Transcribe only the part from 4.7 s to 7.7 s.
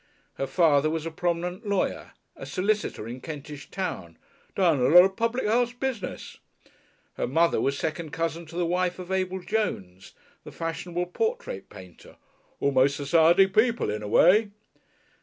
a lot of public house business"; her mother